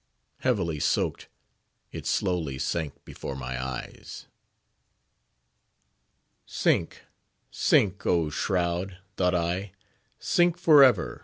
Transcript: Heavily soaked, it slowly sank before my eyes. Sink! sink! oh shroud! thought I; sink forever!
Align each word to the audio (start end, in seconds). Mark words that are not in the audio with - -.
Heavily 0.39 0.79
soaked, 0.79 1.29
it 1.91 2.07
slowly 2.07 2.57
sank 2.57 3.05
before 3.05 3.35
my 3.35 3.63
eyes. 3.63 4.25
Sink! 6.43 7.03
sink! 7.51 8.03
oh 8.07 8.31
shroud! 8.31 8.97
thought 9.15 9.35
I; 9.35 9.73
sink 10.17 10.57
forever! 10.57 11.19